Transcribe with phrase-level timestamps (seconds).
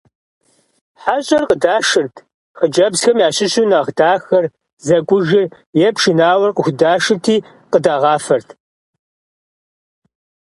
[1.01, 2.15] ХьэщӀэр къыдашырт.
[2.57, 4.45] Хъыджбзхэм ящыщу нэхъ дахэр,
[4.85, 5.45] зэкӀужыр
[5.85, 7.37] е пшынауэр къыхудашырти,
[7.71, 8.49] къыдагъафэрт.